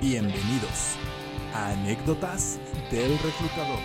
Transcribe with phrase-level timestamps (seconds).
[0.00, 0.96] Bienvenidos
[1.52, 2.58] a Anécdotas
[2.90, 3.78] del Reclutador.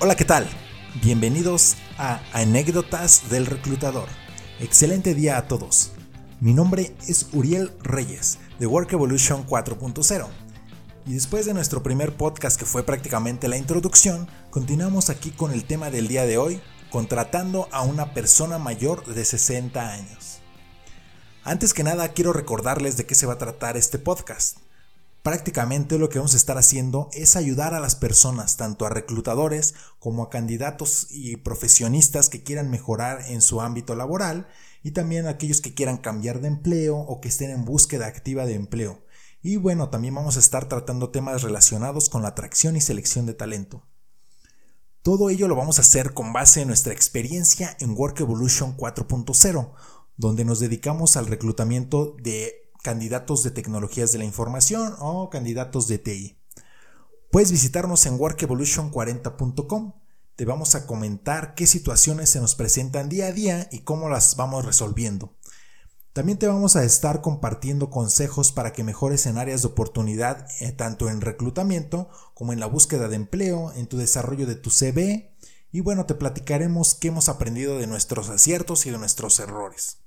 [0.00, 0.46] Hola, ¿qué tal?
[1.02, 4.08] Bienvenidos a Anécdotas del Reclutador.
[4.60, 5.92] Excelente día a todos.
[6.40, 10.28] Mi nombre es Uriel Reyes de Work Evolution 4.0.
[11.04, 15.64] Y después de nuestro primer podcast que fue prácticamente la introducción, continuamos aquí con el
[15.64, 20.38] tema del día de hoy, contratando a una persona mayor de 60 años.
[21.42, 24.58] Antes que nada quiero recordarles de qué se va a tratar este podcast.
[25.24, 29.74] Prácticamente lo que vamos a estar haciendo es ayudar a las personas, tanto a reclutadores
[29.98, 34.46] como a candidatos y profesionistas que quieran mejorar en su ámbito laboral
[34.82, 38.54] y también aquellos que quieran cambiar de empleo o que estén en búsqueda activa de
[38.54, 39.04] empleo.
[39.42, 43.34] Y bueno, también vamos a estar tratando temas relacionados con la atracción y selección de
[43.34, 43.86] talento.
[45.02, 49.72] Todo ello lo vamos a hacer con base en nuestra experiencia en Work Evolution 4.0,
[50.16, 55.98] donde nos dedicamos al reclutamiento de candidatos de tecnologías de la información o candidatos de
[55.98, 56.38] TI.
[57.30, 59.92] Puedes visitarnos en workevolution40.com.
[60.38, 64.36] Te vamos a comentar qué situaciones se nos presentan día a día y cómo las
[64.36, 65.36] vamos resolviendo.
[66.12, 70.70] También te vamos a estar compartiendo consejos para que mejores en áreas de oportunidad, eh,
[70.70, 75.34] tanto en reclutamiento como en la búsqueda de empleo, en tu desarrollo de tu CV.
[75.72, 80.04] Y bueno, te platicaremos qué hemos aprendido de nuestros aciertos y de nuestros errores.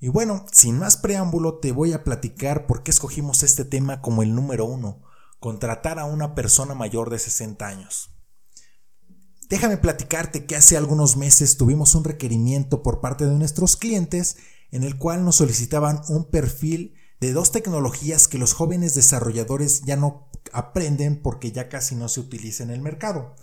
[0.00, 4.24] Y bueno, sin más preámbulo, te voy a platicar por qué escogimos este tema como
[4.24, 5.00] el número uno,
[5.38, 8.17] contratar a una persona mayor de 60 años.
[9.48, 14.36] Déjame platicarte que hace algunos meses tuvimos un requerimiento por parte de nuestros clientes
[14.70, 19.96] en el cual nos solicitaban un perfil de dos tecnologías que los jóvenes desarrolladores ya
[19.96, 23.36] no aprenden porque ya casi no se utilizan en el mercado.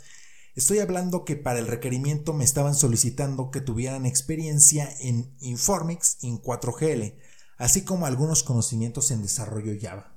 [0.56, 6.40] Estoy hablando que para el requerimiento me estaban solicitando que tuvieran experiencia en Informix en
[6.40, 7.16] 4GL,
[7.58, 10.15] así como algunos conocimientos en desarrollo Java.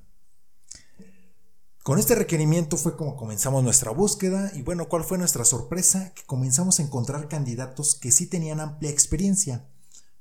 [1.88, 6.12] Con este requerimiento fue como comenzamos nuestra búsqueda y bueno, ¿cuál fue nuestra sorpresa?
[6.12, 9.70] Que comenzamos a encontrar candidatos que sí tenían amplia experiencia,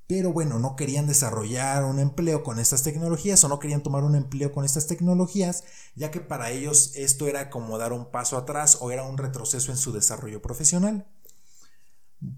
[0.07, 4.15] pero bueno, no querían desarrollar un empleo con estas tecnologías o no querían tomar un
[4.15, 8.77] empleo con estas tecnologías, ya que para ellos esto era como dar un paso atrás
[8.79, 11.05] o era un retroceso en su desarrollo profesional.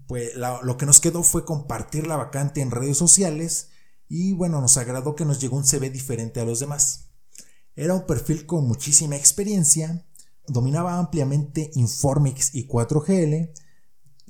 [0.08, 3.68] Pues lo que nos quedó fue compartir la vacante en redes sociales
[4.08, 7.09] y bueno, nos agradó que nos llegó un CV diferente a los demás.
[7.76, 10.04] Era un perfil con muchísima experiencia,
[10.46, 13.52] dominaba ampliamente Informix y 4GL,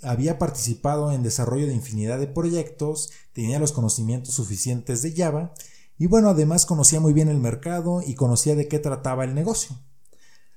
[0.02, 5.52] había participado en desarrollo de infinidad de proyectos, tenía los conocimientos suficientes de Java
[5.98, 9.76] y bueno, además conocía muy bien el mercado y conocía de qué trataba el negocio.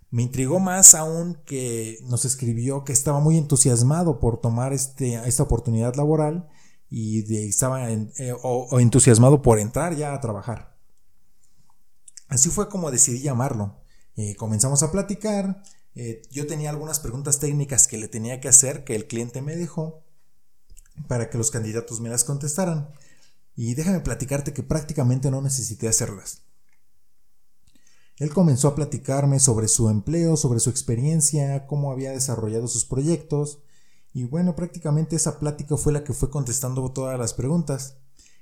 [0.09, 5.43] Me intrigó más aún que nos escribió que estaba muy entusiasmado por tomar este, esta
[5.43, 6.47] oportunidad laboral
[6.89, 8.07] y estaba eh,
[8.43, 10.72] o entusiasmado por entrar ya a trabajar.
[12.33, 13.77] Así fue como decidí llamarlo.
[14.15, 15.61] Eh, comenzamos a platicar,
[15.93, 19.55] eh, yo tenía algunas preguntas técnicas que le tenía que hacer que el cliente me
[19.55, 20.03] dejó
[21.07, 22.89] para que los candidatos me las contestaran.
[23.55, 26.41] Y déjame platicarte que prácticamente no necesité hacerlas.
[28.17, 33.59] Él comenzó a platicarme sobre su empleo, sobre su experiencia, cómo había desarrollado sus proyectos.
[34.11, 37.97] Y bueno, prácticamente esa plática fue la que fue contestando todas las preguntas.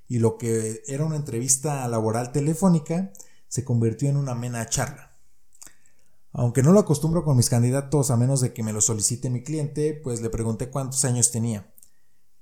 [0.07, 3.11] Y lo que era una entrevista laboral telefónica
[3.51, 5.11] se convirtió en una amena charla.
[6.31, 9.43] Aunque no lo acostumbro con mis candidatos a menos de que me lo solicite mi
[9.43, 11.69] cliente, pues le pregunté cuántos años tenía.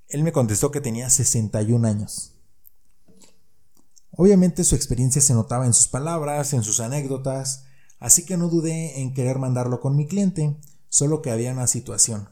[0.07, 2.35] Él me contestó que tenía 61 años.
[4.11, 7.65] Obviamente su experiencia se notaba en sus palabras, en sus anécdotas,
[7.97, 10.57] así que no dudé en querer mandarlo con mi cliente,
[10.89, 12.29] solo que había una situación.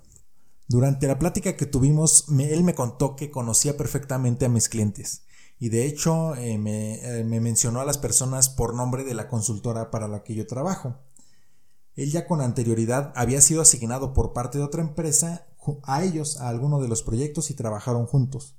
[0.67, 5.23] Durante la plática que tuvimos, él me contó que conocía perfectamente a mis clientes
[5.59, 9.89] y de hecho eh, eh, me mencionó a las personas por nombre de la consultora
[9.89, 10.95] para la que yo trabajo.
[11.95, 15.47] Él ya con anterioridad había sido asignado por parte de otra empresa
[15.83, 18.55] a ellos, a alguno de los proyectos y trabajaron juntos.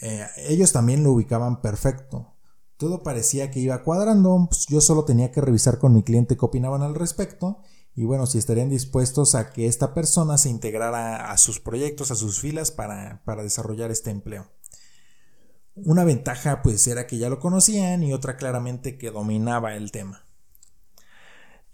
[0.00, 2.34] Eh, ellos también lo ubicaban perfecto.
[2.76, 6.44] Todo parecía que iba cuadrando, pues, yo solo tenía que revisar con mi cliente qué
[6.44, 7.58] opinaban al respecto
[7.94, 12.14] y bueno, si estarían dispuestos a que esta persona se integrara a sus proyectos, a
[12.14, 14.46] sus filas para, para desarrollar este empleo.
[15.76, 20.24] Una ventaja pues era que ya lo conocían y otra claramente que dominaba el tema.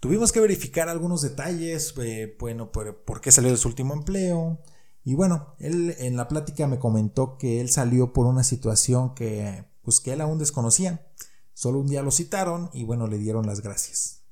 [0.01, 4.59] Tuvimos que verificar algunos detalles, eh, bueno, por, qué salió de su último empleo.
[5.05, 9.65] Y bueno, él en la plática me comentó que él salió por una situación que
[9.81, 11.07] pues que él aún desconocía.
[11.53, 14.23] Solo un día lo citaron y bueno, le dieron las gracias.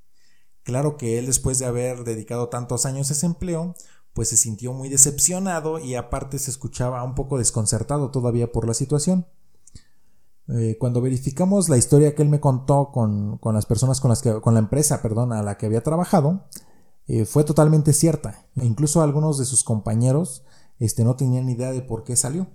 [0.63, 3.75] Claro que él después de haber dedicado tantos años a ese empleo,
[4.13, 8.73] pues se sintió muy decepcionado y aparte se escuchaba un poco desconcertado todavía por la
[8.73, 9.25] situación.
[10.47, 14.41] Eh, cuando verificamos la historia que él me contó con, las personas con las que,
[14.41, 16.45] con la empresa, perdón, a la que había trabajado,
[17.07, 18.45] eh, fue totalmente cierta.
[18.55, 20.43] Incluso algunos de sus compañeros
[20.79, 22.47] este, no tenían idea de por qué salió.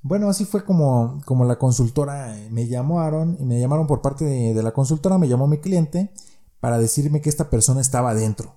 [0.00, 4.52] Bueno, así fue como, como la consultora me llamaron y me llamaron por parte de,
[4.52, 6.12] de la consultora, me llamó mi cliente
[6.58, 8.56] para decirme que esta persona estaba dentro.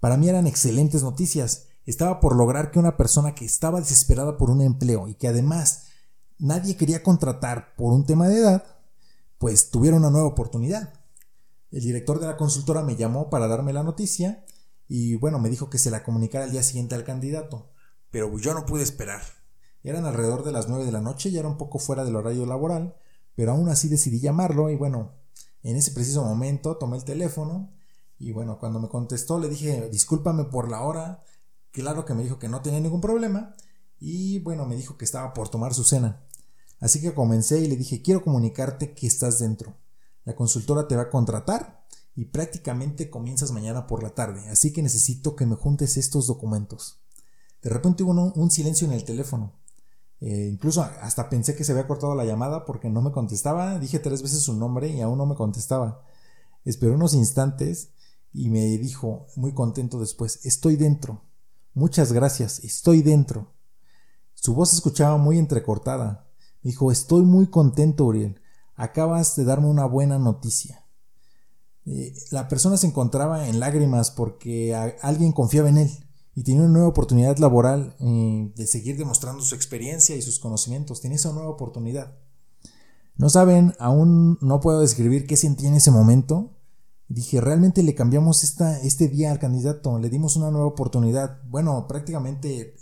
[0.00, 1.66] Para mí eran excelentes noticias.
[1.84, 5.85] Estaba por lograr que una persona que estaba desesperada por un empleo y que además
[6.38, 8.64] nadie quería contratar por un tema de edad,
[9.38, 10.92] pues tuviera una nueva oportunidad.
[11.70, 14.44] El director de la consultora me llamó para darme la noticia
[14.88, 17.70] y bueno, me dijo que se la comunicara al día siguiente al candidato,
[18.10, 19.22] pero yo no pude esperar.
[19.82, 22.46] Eran alrededor de las 9 de la noche, ya era un poco fuera del horario
[22.46, 22.96] laboral,
[23.34, 25.14] pero aún así decidí llamarlo y bueno,
[25.62, 27.72] en ese preciso momento tomé el teléfono
[28.18, 31.22] y bueno, cuando me contestó le dije, discúlpame por la hora,
[31.72, 33.54] claro que me dijo que no tenía ningún problema
[33.98, 36.25] y bueno, me dijo que estaba por tomar su cena.
[36.80, 39.76] Así que comencé y le dije, quiero comunicarte que estás dentro.
[40.24, 44.82] La consultora te va a contratar y prácticamente comienzas mañana por la tarde, así que
[44.82, 47.00] necesito que me juntes estos documentos.
[47.62, 49.52] De repente hubo un, silencio en el teléfono.
[50.20, 53.78] Eh, incluso hasta pensé que se había cortado la llamada porque no me contestaba.
[53.78, 56.02] Dije tres veces su nombre y aún no me contestaba.
[56.64, 57.90] Esperé unos instantes
[58.32, 61.22] y me dijo, muy contento después, estoy dentro.
[61.74, 63.52] Muchas gracias, estoy dentro.
[64.34, 66.25] Su voz se escuchaba muy entrecortada,
[66.66, 68.40] Dijo, estoy muy contento, Uriel.
[68.74, 70.84] Acabas de darme una buena noticia.
[71.84, 75.90] Eh, la persona se encontraba en lágrimas porque alguien confiaba en él
[76.34, 81.00] y tenía una nueva oportunidad laboral eh, de seguir demostrando su experiencia y sus conocimientos.
[81.00, 82.16] Tenía esa nueva oportunidad.
[83.14, 86.55] No saben, aún no puedo describir qué sentí en ese momento,
[87.08, 91.40] Dije, realmente le cambiamos esta, este día al candidato, le dimos una nueva oportunidad.
[91.48, 92.74] Bueno, prácticamente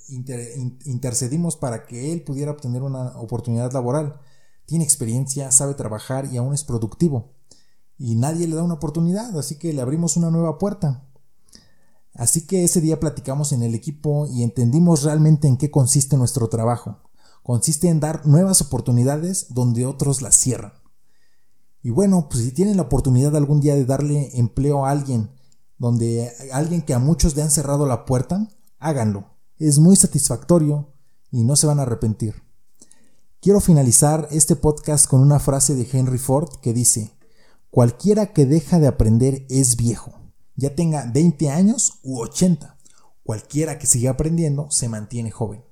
[0.87, 4.19] intercedimos para que él pudiera obtener una oportunidad laboral.
[4.65, 7.35] Tiene experiencia, sabe trabajar y aún es productivo.
[7.99, 11.05] Y nadie le da una oportunidad, así que le abrimos una nueva puerta.
[12.15, 16.49] Así que ese día platicamos en el equipo y entendimos realmente en qué consiste nuestro
[16.49, 16.99] trabajo.
[17.43, 20.73] Consiste en dar nuevas oportunidades donde otros las cierran.
[21.84, 25.31] Y bueno, pues si tienen la oportunidad algún día de darle empleo a alguien,
[25.76, 28.48] donde alguien que a muchos le han cerrado la puerta,
[28.78, 29.36] háganlo.
[29.58, 30.94] Es muy satisfactorio
[31.31, 32.42] y no se van a arrepentir.
[33.38, 37.12] Quiero finalizar este podcast con una frase de Henry Ford que dice,
[37.69, 40.14] cualquiera que deja de aprender es viejo,
[40.56, 42.78] ya tenga 20 años u 80.
[43.22, 45.62] Cualquiera que siga aprendiendo se mantiene joven.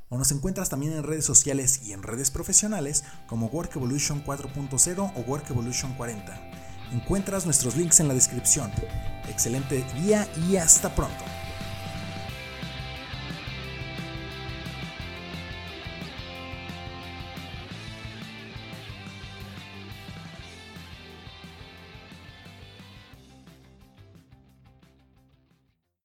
[0.10, 5.20] o nos encuentras también en redes sociales y en redes profesionales como Workevolution 4.0 o
[5.22, 6.52] Workevolution 40.
[6.92, 8.70] Encuentras nuestros links en la descripción.
[9.30, 11.24] Excelente día y hasta pronto.